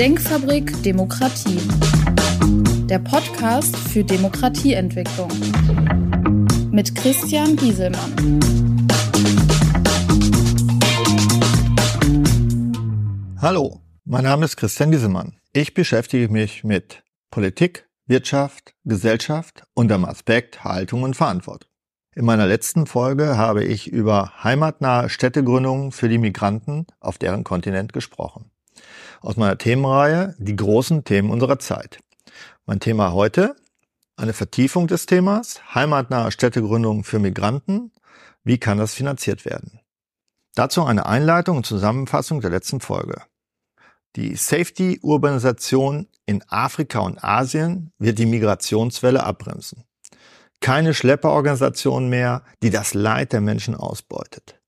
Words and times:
Denkfabrik 0.00 0.82
Demokratie. 0.82 1.60
Der 2.86 3.00
Podcast 3.00 3.76
für 3.76 4.02
Demokratieentwicklung. 4.02 5.28
Mit 6.70 6.94
Christian 6.94 7.54
Gieselmann. 7.54 8.40
Hallo, 13.42 13.82
mein 14.06 14.24
Name 14.24 14.46
ist 14.46 14.56
Christian 14.56 14.90
Gieselmann. 14.90 15.36
Ich 15.52 15.74
beschäftige 15.74 16.30
mich 16.30 16.64
mit 16.64 17.02
Politik, 17.30 17.86
Wirtschaft, 18.06 18.72
Gesellschaft 18.86 19.64
unter 19.74 19.98
dem 19.98 20.06
Aspekt 20.06 20.64
Haltung 20.64 21.02
und 21.02 21.14
Verantwortung. 21.14 21.68
In 22.14 22.24
meiner 22.24 22.46
letzten 22.46 22.86
Folge 22.86 23.36
habe 23.36 23.64
ich 23.64 23.92
über 23.92 24.32
heimatnahe 24.42 25.10
Städtegründungen 25.10 25.92
für 25.92 26.08
die 26.08 26.16
Migranten 26.16 26.86
auf 27.00 27.18
deren 27.18 27.44
Kontinent 27.44 27.92
gesprochen. 27.92 28.50
Aus 29.20 29.36
meiner 29.36 29.58
Themenreihe 29.58 30.34
Die 30.38 30.56
großen 30.56 31.04
Themen 31.04 31.30
unserer 31.30 31.58
Zeit. 31.58 31.98
Mein 32.64 32.80
Thema 32.80 33.12
heute 33.12 33.54
eine 34.16 34.32
Vertiefung 34.32 34.86
des 34.86 35.06
Themas 35.06 35.60
heimatnahe 35.74 36.30
Städtegründungen 36.30 37.04
für 37.04 37.18
Migranten. 37.18 37.92
Wie 38.44 38.58
kann 38.58 38.78
das 38.78 38.94
finanziert 38.94 39.44
werden? 39.44 39.80
Dazu 40.54 40.84
eine 40.84 41.06
Einleitung 41.06 41.58
und 41.58 41.66
Zusammenfassung 41.66 42.40
der 42.40 42.50
letzten 42.50 42.80
Folge. 42.80 43.22
Die 44.16 44.36
Safety-Urbanisation 44.36 46.08
in 46.26 46.42
Afrika 46.48 47.00
und 47.00 47.22
Asien 47.22 47.92
wird 47.98 48.18
die 48.18 48.26
Migrationswelle 48.26 49.22
abbremsen. 49.22 49.84
Keine 50.60 50.94
Schlepperorganisation 50.94 52.08
mehr, 52.08 52.42
die 52.62 52.70
das 52.70 52.94
Leid 52.94 53.32
der 53.32 53.40
Menschen 53.40 53.74
ausbeutet. 53.74 54.60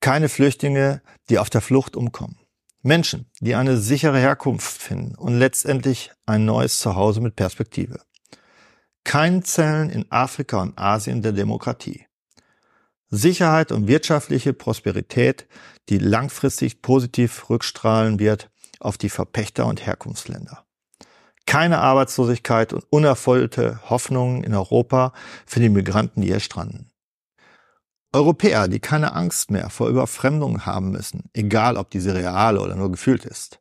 Keine 0.00 0.28
Flüchtlinge, 0.28 1.02
die 1.30 1.38
auf 1.38 1.50
der 1.50 1.60
Flucht 1.60 1.96
umkommen. 1.96 2.38
Menschen, 2.84 3.30
die 3.40 3.54
eine 3.54 3.78
sichere 3.78 4.18
Herkunft 4.18 4.80
finden 4.80 5.16
und 5.16 5.38
letztendlich 5.38 6.12
ein 6.26 6.44
neues 6.44 6.78
Zuhause 6.78 7.20
mit 7.20 7.34
Perspektive. 7.34 8.00
Kein 9.02 9.42
Zellen 9.42 9.90
in 9.90 10.06
Afrika 10.10 10.62
und 10.62 10.78
Asien 10.78 11.22
der 11.22 11.32
Demokratie. 11.32 12.06
Sicherheit 13.08 13.72
und 13.72 13.88
wirtschaftliche 13.88 14.52
Prosperität, 14.52 15.46
die 15.88 15.98
langfristig 15.98 16.82
positiv 16.82 17.50
rückstrahlen 17.50 18.18
wird 18.18 18.50
auf 18.80 18.98
die 18.98 19.10
Verpächter 19.10 19.66
und 19.66 19.84
Herkunftsländer 19.84 20.64
keine 21.46 21.78
Arbeitslosigkeit 21.78 22.72
und 22.72 22.84
unerfüllte 22.90 23.80
Hoffnungen 23.88 24.44
in 24.44 24.54
Europa 24.54 25.12
für 25.46 25.60
die 25.60 25.68
Migranten, 25.68 26.22
die 26.22 26.28
hier 26.28 26.40
stranden. 26.40 26.90
Europäer, 28.14 28.68
die 28.68 28.80
keine 28.80 29.12
Angst 29.14 29.50
mehr 29.50 29.70
vor 29.70 29.88
Überfremdung 29.88 30.64
haben 30.64 30.90
müssen, 30.90 31.24
egal 31.32 31.76
ob 31.76 31.90
diese 31.90 32.14
real 32.14 32.58
oder 32.58 32.76
nur 32.76 32.92
gefühlt 32.92 33.24
ist. 33.24 33.60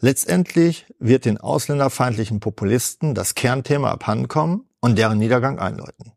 Letztendlich 0.00 0.86
wird 0.98 1.24
den 1.24 1.38
ausländerfeindlichen 1.38 2.40
Populisten 2.40 3.14
das 3.14 3.34
Kernthema 3.34 3.90
abhandenkommen 3.92 4.68
und 4.80 4.98
deren 4.98 5.18
Niedergang 5.18 5.58
einläuten. 5.58 6.12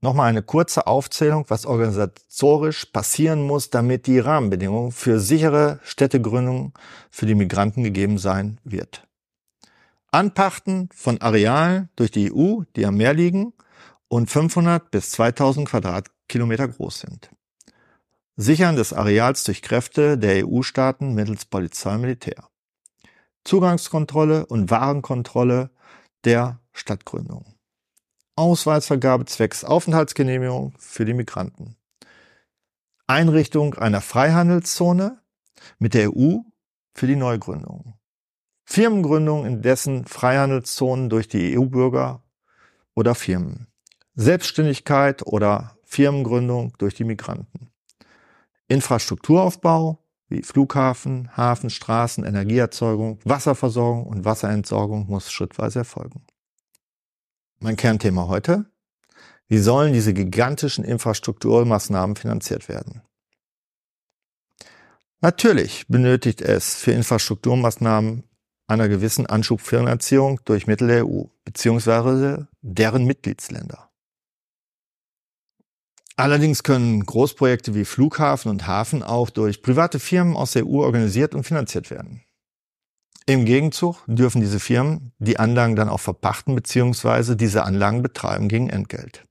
Nochmal 0.00 0.28
eine 0.28 0.42
kurze 0.42 0.86
Aufzählung, 0.86 1.46
was 1.48 1.66
organisatorisch 1.66 2.84
passieren 2.84 3.42
muss, 3.42 3.70
damit 3.70 4.06
die 4.06 4.20
Rahmenbedingungen 4.20 4.92
für 4.92 5.18
sichere 5.18 5.80
Städtegründungen 5.82 6.72
für 7.10 7.26
die 7.26 7.34
Migranten 7.34 7.82
gegeben 7.82 8.18
sein 8.18 8.60
wird. 8.62 9.08
Anpachten 10.12 10.88
von 10.94 11.20
Arealen 11.20 11.88
durch 11.96 12.12
die 12.12 12.32
EU, 12.32 12.62
die 12.76 12.86
am 12.86 12.96
Meer 12.96 13.14
liegen 13.14 13.54
und 14.06 14.30
500 14.30 14.90
bis 14.90 15.10
2000 15.10 15.68
Quadratkilometer 16.28 16.68
groß 16.68 17.00
sind. 17.00 17.30
Sichern 18.36 18.76
des 18.76 18.92
Areals 18.92 19.44
durch 19.44 19.62
Kräfte 19.62 20.16
der 20.18 20.46
EU-Staaten 20.46 21.14
mittels 21.14 21.44
Polizei 21.46 21.94
und 21.94 22.02
Militär. 22.02 22.48
Zugangskontrolle 23.44 24.46
und 24.46 24.70
Warenkontrolle 24.70 25.70
der 26.24 26.60
Stadtgründung. 26.72 27.54
Ausweisvergabe 28.36 29.24
zwecks 29.24 29.64
Aufenthaltsgenehmigung 29.64 30.74
für 30.78 31.04
die 31.04 31.14
Migranten. 31.14 31.76
Einrichtung 33.06 33.74
einer 33.74 34.00
Freihandelszone 34.00 35.20
mit 35.78 35.94
der 35.94 36.14
EU 36.14 36.40
für 36.94 37.06
die 37.06 37.16
Neugründung. 37.16 37.94
Firmengründung 38.64 39.46
in 39.46 39.62
dessen 39.62 40.04
Freihandelszonen 40.04 41.08
durch 41.08 41.26
die 41.26 41.58
EU-Bürger 41.58 42.22
oder 42.94 43.14
Firmen. 43.14 43.66
Selbstständigkeit 44.14 45.26
oder 45.26 45.77
Firmengründung 45.88 46.74
durch 46.76 46.94
die 46.94 47.04
Migranten. 47.04 47.70
Infrastrukturaufbau 48.68 49.98
wie 50.28 50.42
Flughafen, 50.42 51.34
Hafen, 51.34 51.70
Straßen, 51.70 52.24
Energieerzeugung, 52.24 53.18
Wasserversorgung 53.24 54.06
und 54.06 54.26
Wasserentsorgung 54.26 55.06
muss 55.08 55.32
schrittweise 55.32 55.80
erfolgen. 55.80 56.26
Mein 57.60 57.76
Kernthema 57.76 58.28
heute. 58.28 58.66
Wie 59.48 59.58
sollen 59.58 59.94
diese 59.94 60.12
gigantischen 60.12 60.84
Infrastrukturmaßnahmen 60.84 62.16
finanziert 62.16 62.68
werden? 62.68 63.00
Natürlich 65.22 65.88
benötigt 65.88 66.42
es 66.42 66.74
für 66.74 66.92
Infrastrukturmaßnahmen 66.92 68.24
einer 68.66 68.88
gewissen 68.88 69.24
Anschubfinanzierung 69.24 70.40
durch 70.44 70.66
Mittel 70.66 70.88
der 70.88 71.06
EU 71.06 71.24
bzw. 71.46 72.44
deren 72.60 73.06
Mitgliedsländer. 73.06 73.87
Allerdings 76.18 76.64
können 76.64 77.06
Großprojekte 77.06 77.76
wie 77.76 77.84
Flughafen 77.84 78.50
und 78.50 78.66
Hafen 78.66 79.04
auch 79.04 79.30
durch 79.30 79.62
private 79.62 80.00
Firmen 80.00 80.36
aus 80.36 80.50
der 80.50 80.66
EU 80.66 80.80
organisiert 80.80 81.32
und 81.32 81.44
finanziert 81.44 81.92
werden. 81.92 82.22
Im 83.26 83.44
Gegenzug 83.44 84.02
dürfen 84.08 84.40
diese 84.40 84.58
Firmen 84.58 85.12
die 85.20 85.38
Anlagen 85.38 85.76
dann 85.76 85.88
auch 85.88 86.00
verpachten 86.00 86.56
bzw. 86.56 87.36
diese 87.36 87.62
Anlagen 87.62 88.02
betreiben 88.02 88.48
gegen 88.48 88.68
Entgelt. 88.68 89.26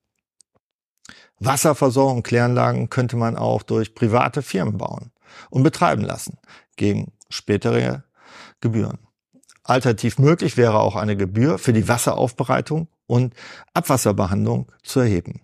Wasserversorgung 1.39 2.17
und 2.17 2.23
Kläranlagen 2.23 2.89
könnte 2.89 3.17
man 3.17 3.35
auch 3.35 3.63
durch 3.63 3.93
private 3.93 4.41
Firmen 4.41 4.77
bauen 4.77 5.11
und 5.49 5.63
betreiben 5.63 6.03
lassen 6.03 6.37
gegen 6.77 7.11
spätere 7.29 8.05
Gebühren. 8.61 8.99
Alternativ 9.63 10.19
möglich 10.19 10.55
wäre 10.55 10.79
auch 10.79 10.95
eine 10.95 11.17
Gebühr 11.17 11.57
für 11.57 11.73
die 11.73 11.89
Wasseraufbereitung 11.89 12.87
und 13.07 13.33
Abwasserbehandlung 13.73 14.71
zu 14.83 15.01
erheben. 15.01 15.41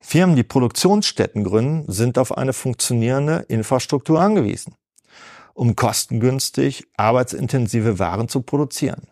Firmen, 0.00 0.34
die 0.34 0.42
Produktionsstätten 0.42 1.44
gründen, 1.44 1.90
sind 1.90 2.18
auf 2.18 2.36
eine 2.36 2.52
funktionierende 2.52 3.44
Infrastruktur 3.48 4.20
angewiesen, 4.20 4.74
um 5.54 5.76
kostengünstig 5.76 6.88
arbeitsintensive 6.96 7.98
Waren 7.98 8.28
zu 8.28 8.42
produzieren. 8.42 9.08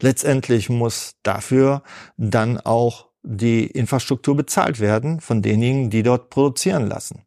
Letztendlich 0.00 0.68
muss 0.68 1.14
dafür 1.22 1.82
dann 2.16 2.60
auch 2.60 3.08
die 3.22 3.66
Infrastruktur 3.66 4.36
bezahlt 4.36 4.78
werden 4.78 5.20
von 5.20 5.42
denjenigen, 5.42 5.90
die 5.90 6.02
dort 6.02 6.30
produzieren 6.30 6.86
lassen. 6.86 7.24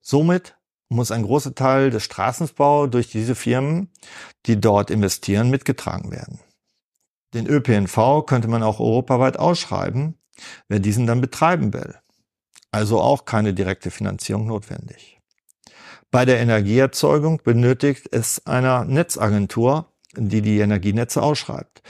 Somit 0.00 0.56
muss 0.88 1.12
ein 1.12 1.22
großer 1.22 1.54
Teil 1.54 1.90
des 1.90 2.02
Straßenbau 2.02 2.86
durch 2.86 3.10
diese 3.10 3.34
Firmen, 3.34 3.90
die 4.46 4.60
dort 4.60 4.90
investieren, 4.90 5.48
mitgetragen 5.50 6.10
werden. 6.10 6.40
Den 7.34 7.46
ÖPNV 7.46 8.26
könnte 8.26 8.48
man 8.48 8.62
auch 8.62 8.80
europaweit 8.80 9.38
ausschreiben, 9.38 10.18
wer 10.68 10.80
diesen 10.80 11.06
dann 11.06 11.20
betreiben 11.20 11.72
will. 11.72 11.94
Also 12.70 13.00
auch 13.00 13.24
keine 13.24 13.52
direkte 13.54 13.90
Finanzierung 13.90 14.46
notwendig. 14.46 15.18
Bei 16.10 16.24
der 16.24 16.40
Energieerzeugung 16.40 17.40
benötigt 17.42 18.08
es 18.10 18.46
einer 18.46 18.84
Netzagentur, 18.84 19.86
die 20.14 20.42
die 20.42 20.58
Energienetze 20.58 21.22
ausschreibt. 21.22 21.82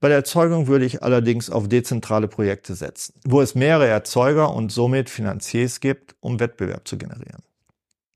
Bei 0.00 0.08
der 0.08 0.18
Erzeugung 0.18 0.66
würde 0.66 0.84
ich 0.84 1.02
allerdings 1.02 1.50
auf 1.50 1.68
dezentrale 1.68 2.28
Projekte 2.28 2.74
setzen, 2.74 3.14
wo 3.24 3.40
es 3.40 3.54
mehrere 3.54 3.86
Erzeuger 3.86 4.54
und 4.54 4.72
somit 4.72 5.10
Finanziers 5.10 5.80
gibt, 5.80 6.16
um 6.20 6.40
Wettbewerb 6.40 6.86
zu 6.86 6.98
generieren. 6.98 7.42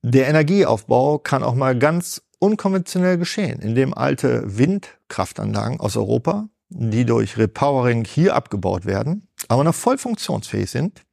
Der 0.02 0.28
Energieaufbau 0.28 1.18
kann 1.18 1.42
auch 1.42 1.54
mal 1.54 1.78
ganz 1.78 2.22
unkonventionell 2.38 3.18
geschehen, 3.18 3.60
indem 3.60 3.92
alte 3.92 4.56
Windkraftanlagen 4.56 5.78
aus 5.78 5.96
Europa, 5.96 6.48
die 6.70 7.04
durch 7.04 7.36
Repowering 7.36 8.04
hier 8.04 8.34
abgebaut 8.34 8.86
werden, 8.86 9.28
aber 9.48 9.64
noch 9.64 9.74
voll 9.74 9.98
funktionsfähig 9.98 10.70
sind, 10.70 11.04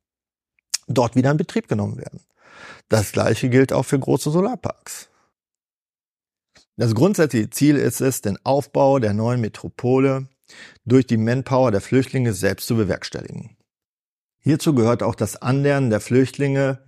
dort 0.87 1.15
wieder 1.15 1.31
in 1.31 1.37
Betrieb 1.37 1.67
genommen 1.67 1.97
werden. 1.97 2.21
Das 2.89 3.11
gleiche 3.11 3.49
gilt 3.49 3.73
auch 3.73 3.83
für 3.83 3.99
große 3.99 4.31
Solarparks. 4.31 5.09
Das 6.77 6.93
grundsätzliche 6.93 7.49
Ziel 7.49 7.75
ist 7.75 8.01
es, 8.01 8.21
den 8.21 8.37
Aufbau 8.45 8.99
der 8.99 9.13
neuen 9.13 9.41
Metropole 9.41 10.27
durch 10.85 11.07
die 11.07 11.17
Manpower 11.17 11.71
der 11.71 11.81
Flüchtlinge 11.81 12.33
selbst 12.33 12.67
zu 12.67 12.75
bewerkstelligen. 12.75 13.57
Hierzu 14.39 14.73
gehört 14.73 15.03
auch 15.03 15.15
das 15.15 15.41
Annähern 15.41 15.89
der 15.89 15.99
Flüchtlinge 15.99 16.79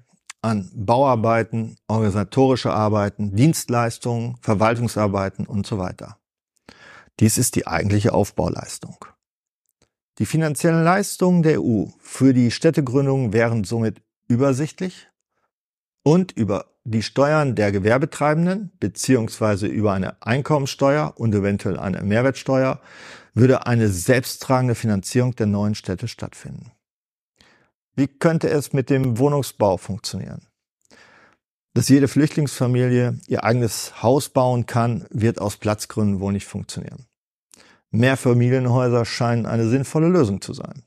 an 0.41 0.71
Bauarbeiten, 0.73 1.75
organisatorische 1.87 2.71
Arbeiten, 2.71 3.35
Dienstleistungen, 3.35 4.37
Verwaltungsarbeiten 4.41 5.45
und 5.45 5.67
so 5.67 5.77
weiter. 5.77 6.17
Dies 7.19 7.37
ist 7.37 7.55
die 7.55 7.67
eigentliche 7.67 8.13
Aufbauleistung. 8.13 9.03
Die 10.19 10.25
finanziellen 10.25 10.83
Leistungen 10.83 11.43
der 11.43 11.61
EU 11.61 11.85
für 11.99 12.33
die 12.33 12.51
Städtegründung 12.51 13.33
wären 13.33 13.63
somit 13.63 14.01
übersichtlich 14.27 15.07
und 16.03 16.31
über 16.31 16.65
die 16.83 17.03
Steuern 17.03 17.55
der 17.55 17.71
Gewerbetreibenden 17.71 18.71
beziehungsweise 18.79 19.67
über 19.67 19.93
eine 19.93 20.21
Einkommensteuer 20.21 21.13
und 21.17 21.35
eventuell 21.35 21.77
eine 21.77 22.01
Mehrwertsteuer 22.01 22.81
würde 23.33 23.65
eine 23.65 23.89
selbsttragende 23.89 24.75
Finanzierung 24.75 25.35
der 25.35 25.45
neuen 25.45 25.75
Städte 25.75 26.07
stattfinden. 26.07 26.71
Wie 27.95 28.07
könnte 28.07 28.49
es 28.49 28.73
mit 28.73 28.89
dem 28.89 29.17
Wohnungsbau 29.17 29.77
funktionieren? 29.77 30.47
Dass 31.73 31.89
jede 31.89 32.07
Flüchtlingsfamilie 32.07 33.19
ihr 33.27 33.43
eigenes 33.43 34.01
Haus 34.01 34.29
bauen 34.29 34.65
kann, 34.65 35.05
wird 35.11 35.39
aus 35.39 35.57
Platzgründen 35.57 36.19
wohl 36.19 36.33
nicht 36.33 36.47
funktionieren. 36.47 37.08
Mehrfamilienhäuser 37.91 39.05
scheinen 39.05 39.45
eine 39.45 39.67
sinnvolle 39.67 40.07
Lösung 40.07 40.41
zu 40.41 40.53
sein. 40.53 40.83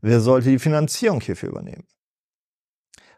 Wer 0.00 0.20
sollte 0.20 0.50
die 0.50 0.58
Finanzierung 0.58 1.20
hierfür 1.20 1.50
übernehmen? 1.50 1.84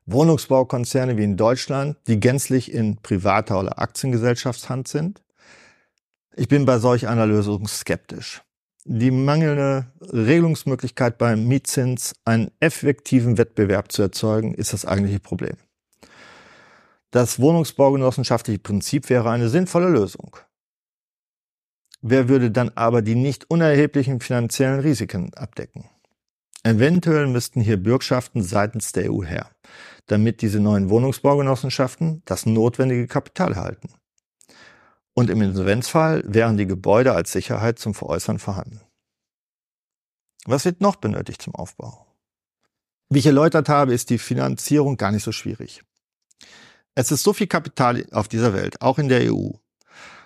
Wohnungsbaukonzerne 0.06 1.16
wie 1.16 1.24
in 1.24 1.36
Deutschland, 1.36 1.96
die 2.06 2.20
gänzlich 2.20 2.72
in 2.72 2.98
privater 2.98 3.58
oder 3.58 3.78
Aktiengesellschaftshand 3.78 4.86
sind? 4.88 5.22
Ich 6.36 6.48
bin 6.48 6.66
bei 6.66 6.78
solch 6.78 7.08
einer 7.08 7.26
Lösung 7.26 7.66
skeptisch. 7.68 8.42
Die 8.84 9.10
mangelnde 9.10 9.86
Regelungsmöglichkeit 10.12 11.16
beim 11.16 11.46
Mietzins, 11.46 12.14
einen 12.26 12.50
effektiven 12.60 13.38
Wettbewerb 13.38 13.90
zu 13.92 14.02
erzeugen, 14.02 14.52
ist 14.52 14.74
das 14.74 14.84
eigentliche 14.84 15.20
Problem. 15.20 15.56
Das 17.10 17.38
wohnungsbaugenossenschaftliche 17.38 18.58
Prinzip 18.58 19.08
wäre 19.08 19.30
eine 19.30 19.48
sinnvolle 19.48 19.88
Lösung. 19.88 20.36
Wer 22.06 22.28
würde 22.28 22.50
dann 22.50 22.70
aber 22.74 23.00
die 23.00 23.14
nicht 23.14 23.50
unerheblichen 23.50 24.20
finanziellen 24.20 24.80
Risiken 24.80 25.32
abdecken? 25.34 25.88
Eventuell 26.62 27.26
müssten 27.26 27.60
hier 27.60 27.76
Bürgschaften 27.76 28.42
seitens 28.42 28.92
der 28.92 29.12
EU 29.12 29.22
her 29.22 29.50
damit 30.06 30.42
diese 30.42 30.60
neuen 30.60 30.90
Wohnungsbaugenossenschaften 30.90 32.22
das 32.24 32.46
notwendige 32.46 33.06
Kapital 33.06 33.52
erhalten. 33.52 33.88
Und 35.14 35.30
im 35.30 35.40
Insolvenzfall 35.40 36.22
wären 36.26 36.56
die 36.56 36.66
Gebäude 36.66 37.14
als 37.14 37.32
Sicherheit 37.32 37.78
zum 37.78 37.94
Veräußern 37.94 38.38
vorhanden. 38.38 38.80
Was 40.44 40.64
wird 40.64 40.80
noch 40.80 40.96
benötigt 40.96 41.40
zum 41.40 41.54
Aufbau? 41.54 42.06
Wie 43.08 43.20
ich 43.20 43.26
erläutert 43.26 43.68
habe, 43.68 43.94
ist 43.94 44.10
die 44.10 44.18
Finanzierung 44.18 44.96
gar 44.96 45.12
nicht 45.12 45.22
so 45.22 45.32
schwierig. 45.32 45.82
Es 46.94 47.10
ist 47.10 47.22
so 47.22 47.32
viel 47.32 47.46
Kapital 47.46 48.04
auf 48.12 48.28
dieser 48.28 48.52
Welt, 48.52 48.82
auch 48.82 48.98
in 48.98 49.08
der 49.08 49.32
EU, 49.32 49.50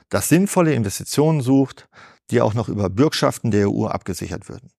das 0.09 0.29
sinnvolle 0.29 0.75
Investitionen 0.75 1.41
sucht, 1.41 1.89
die 2.31 2.41
auch 2.41 2.55
noch 2.55 2.69
über 2.69 2.91
Bürgschaften 2.91 3.51
der 3.51 3.71
EU 3.71 3.87
abgesichert 3.87 4.49
würden. 4.49 4.71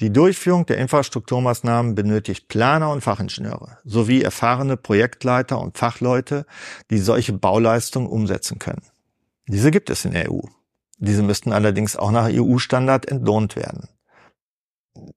Die 0.00 0.12
Durchführung 0.12 0.66
der 0.66 0.78
Infrastrukturmaßnahmen 0.78 1.94
benötigt 1.94 2.48
Planer 2.48 2.90
und 2.90 3.02
Fachingenieure 3.02 3.78
sowie 3.84 4.22
erfahrene 4.22 4.76
Projektleiter 4.76 5.60
und 5.60 5.78
Fachleute, 5.78 6.46
die 6.90 6.98
solche 6.98 7.34
Bauleistungen 7.34 8.08
umsetzen 8.08 8.58
können. 8.58 8.82
Diese 9.46 9.70
gibt 9.70 9.90
es 9.90 10.04
in 10.04 10.12
der 10.12 10.32
EU. 10.32 10.40
Diese 10.98 11.22
müssten 11.22 11.52
allerdings 11.52 11.96
auch 11.96 12.10
nach 12.10 12.28
EU-Standard 12.30 13.06
entlohnt 13.06 13.56
werden. 13.56 13.88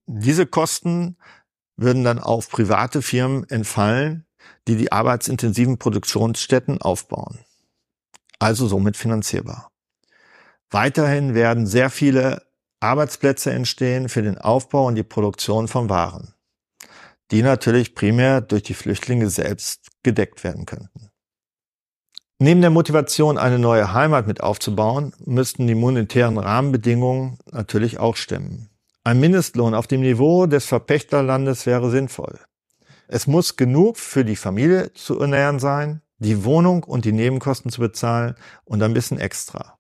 Diese 0.08 0.46
Kosten 0.46 1.18
würden 1.78 2.04
dann 2.04 2.20
auf 2.20 2.50
private 2.50 3.02
Firmen 3.02 3.48
entfallen, 3.50 4.26
die 4.68 4.76
die 4.76 4.92
arbeitsintensiven 4.92 5.78
Produktionsstätten 5.78 6.82
aufbauen. 6.82 7.40
Also 8.40 8.68
somit 8.68 8.98
finanzierbar. 8.98 9.72
Weiterhin 10.70 11.34
werden 11.34 11.68
sehr 11.68 11.90
viele 11.90 12.42
Arbeitsplätze 12.80 13.52
entstehen 13.52 14.10
für 14.10 14.22
den 14.22 14.38
Aufbau 14.38 14.88
und 14.88 14.96
die 14.96 15.04
Produktion 15.04 15.68
von 15.68 15.90
Waren, 15.90 16.34
die 17.32 17.42
natürlich 17.42 17.96
primär 17.96 18.42
durch 18.42 18.64
die 18.64 18.74
Flüchtlinge 18.74 19.30
selbst 19.30 19.88
gedeckt 20.04 20.44
werden 20.44 20.66
könnten. 20.66 21.10
Neben 22.38 22.60
der 22.60 22.70
Motivation, 22.70 23.38
eine 23.38 23.60
neue 23.60 23.94
Heimat 23.94 24.28
mit 24.28 24.42
aufzubauen, 24.42 25.14
müssten 25.20 25.68
die 25.68 25.76
monetären 25.76 26.38
Rahmenbedingungen 26.38 27.38
natürlich 27.50 27.98
auch 27.98 28.18
stimmen. 28.18 28.70
Ein 29.06 29.22
Mindestlohn 29.22 29.74
auf 29.74 29.88
dem 29.88 30.02
Niveau 30.02 30.46
des 30.46 30.66
Verpächterlandes 30.66 31.66
wäre 31.66 31.90
sinnvoll. 31.90 32.40
Es 33.08 33.28
muss 33.28 33.56
genug 33.56 33.98
für 33.98 34.26
die 34.26 34.36
Familie 34.36 34.92
zu 34.94 35.20
ernähren 35.20 35.60
sein, 35.60 36.02
die 36.26 36.44
Wohnung 36.44 36.84
und 36.84 37.06
die 37.06 37.12
Nebenkosten 37.12 37.72
zu 37.72 37.80
bezahlen 37.82 38.36
und 38.66 38.82
ein 38.84 38.94
bisschen 38.94 39.20
extra. 39.20 39.78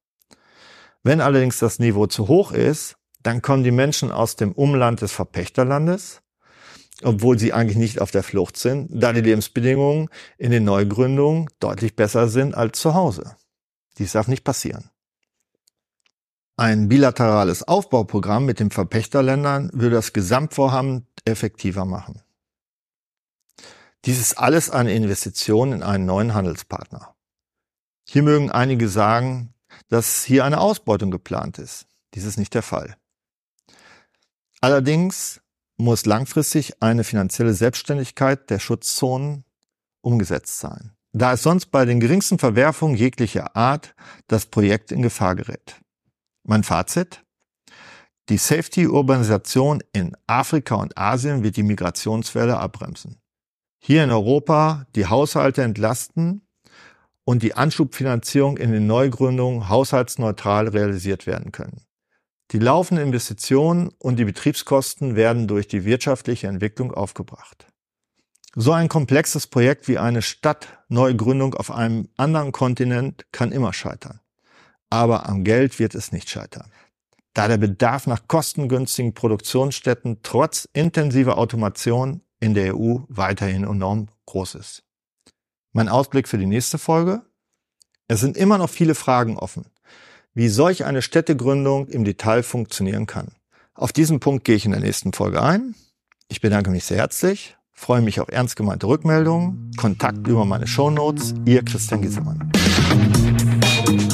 Wenn 1.04 1.22
allerdings 1.22 1.60
das 1.60 1.80
Niveau 1.80 2.08
zu 2.08 2.28
hoch 2.28 2.52
ist, 2.52 2.96
dann 3.22 3.42
kommen 3.42 3.64
die 3.64 3.72
Menschen 3.72 4.12
aus 4.12 4.36
dem 4.36 4.52
Umland 4.52 5.02
des 5.02 5.12
Verpächterlandes, 5.12 6.22
obwohl 7.04 7.38
sie 7.38 7.54
eigentlich 7.54 7.78
nicht 7.78 8.00
auf 8.00 8.12
der 8.12 8.24
Flucht 8.24 8.58
sind, 8.58 8.90
da 8.92 9.14
die 9.14 9.22
Lebensbedingungen 9.22 10.10
in 10.38 10.52
den 10.52 10.64
Neugründungen 10.64 11.50
deutlich 11.60 11.96
besser 11.96 12.28
sind 12.28 12.56
als 12.56 12.80
zu 12.80 12.94
Hause. 12.94 13.36
Dies 13.98 14.14
darf 14.14 14.28
nicht 14.28 14.44
passieren. 14.44 14.90
Ein 16.58 16.88
bilaterales 16.88 17.68
Aufbauprogramm 17.68 18.46
mit 18.46 18.60
den 18.60 18.72
Verpächterländern 18.72 19.72
würde 19.74 19.96
das 19.96 20.14
Gesamtvorhaben 20.14 21.08
effektiver 21.26 21.84
machen. 21.84 22.22
Dies 24.06 24.20
ist 24.20 24.38
alles 24.38 24.70
eine 24.70 24.94
Investition 24.94 25.72
in 25.74 25.82
einen 25.82 26.06
neuen 26.06 26.36
Handelspartner. 26.36 27.16
Hier 28.08 28.22
mögen 28.22 28.52
einige 28.52 28.88
sagen, 28.88 29.54
dass 29.90 30.24
hier 30.24 30.46
eine 30.46 30.60
Ausbeutung 30.60 31.10
geplant 31.10 31.58
ist. 31.58 31.88
Dies 32.14 32.24
ist 32.24 32.38
nicht 32.38 32.54
der 32.54 32.62
Fall. 32.62 32.96
Allerdings 34.62 35.42
muss 35.78 36.06
langfristig 36.06 36.82
eine 36.84 37.04
finanzielle 37.04 37.54
Selbstständigkeit 37.54 38.50
der 38.50 38.60
Schutzzonen 38.60 39.44
umgesetzt 40.02 40.60
sein, 40.60 40.96
da 41.12 41.34
es 41.34 41.44
sonst 41.44 41.72
bei 41.72 41.86
den 41.86 42.00
geringsten 42.00 42.38
Verwerfungen 42.38 42.96
jeglicher 42.96 43.56
Art 43.56 43.96
das 44.28 44.46
Projekt 44.46 44.92
in 44.92 45.02
Gefahr 45.02 45.36
gerät. 45.36 45.82
Mein 46.44 46.64
Fazit? 46.64 47.24
Die 48.30 48.38
Safety-Urbanisation 48.38 49.84
in 49.94 50.16
Afrika 50.28 50.76
und 50.76 50.98
Asien 50.98 51.44
wird 51.44 51.58
die 51.58 51.64
Migrationswelle 51.64 52.58
abbremsen. 52.58 53.20
Hier 53.88 54.04
in 54.04 54.10
Europa 54.10 54.88
die 54.96 55.06
Haushalte 55.06 55.62
entlasten 55.62 56.42
und 57.24 57.44
die 57.44 57.54
Anschubfinanzierung 57.54 58.58
in 58.58 58.72
den 58.72 58.88
Neugründungen 58.88 59.70
haushaltsneutral 59.70 60.70
realisiert 60.70 61.28
werden 61.28 61.52
können. 61.52 61.82
Die 62.50 62.58
laufenden 62.58 63.06
Investitionen 63.06 63.90
und 64.00 64.18
die 64.18 64.26
Betriebskosten 64.26 65.16
werden 65.16 65.48
durch 65.48 65.68
die 65.68 65.86
wirtschaftliche 65.86 66.48
Entwicklung 66.48 66.96
aufgebracht. 66.96 67.68
So 68.56 68.72
ein 68.72 68.90
komplexes 68.90 69.46
Projekt 69.46 69.88
wie 69.88 70.00
eine 70.00 70.24
Stadtneugründung 70.24 71.54
auf 71.54 71.70
einem 71.70 72.10
anderen 72.18 72.52
Kontinent 72.52 73.28
kann 73.32 73.52
immer 73.52 73.72
scheitern. 73.72 74.20
Aber 74.90 75.30
am 75.30 75.44
Geld 75.44 75.78
wird 75.78 75.94
es 75.94 76.12
nicht 76.12 76.32
scheitern. 76.32 76.72
Da 77.36 77.48
der 77.48 77.58
Bedarf 77.58 78.08
nach 78.08 78.28
kostengünstigen 78.28 79.14
Produktionsstätten 79.14 80.22
trotz 80.24 80.68
intensiver 80.74 81.38
Automation 81.38 82.22
in 82.40 82.54
der 82.54 82.76
EU 82.76 83.00
weiterhin 83.08 83.64
enorm 83.64 84.08
groß 84.26 84.56
ist. 84.56 84.84
Mein 85.74 85.90
Ausblick 85.90 86.28
für 86.28 86.38
die 86.38 86.46
nächste 86.46 86.78
Folge. 86.78 87.22
Es 88.08 88.20
sind 88.20 88.38
immer 88.38 88.58
noch 88.58 88.70
viele 88.70 88.96
Fragen 88.96 89.38
offen, 89.38 89.66
wie 90.34 90.48
solch 90.50 90.86
eine 90.86 91.02
Städtegründung 91.02 91.88
im 91.88 92.06
Detail 92.06 92.44
funktionieren 92.44 93.08
kann. 93.08 93.32
Auf 93.74 93.92
diesen 93.92 94.20
Punkt 94.20 94.46
gehe 94.46 94.56
ich 94.56 94.66
in 94.66 94.72
der 94.72 94.80
nächsten 94.80 95.12
Folge 95.12 95.42
ein. 95.42 95.76
Ich 96.30 96.40
bedanke 96.40 96.70
mich 96.70 96.86
sehr 96.86 96.98
herzlich, 96.98 97.58
freue 97.72 98.02
mich 98.02 98.20
auf 98.20 98.30
ernst 98.30 98.56
gemeinte 98.56 98.88
Rückmeldungen, 98.88 99.72
Kontakt 99.76 100.28
über 100.28 100.46
meine 100.46 100.68
Shownotes, 100.68 101.34
Ihr 101.46 101.64
Christian 101.64 102.02
Giesemann. 102.02 102.52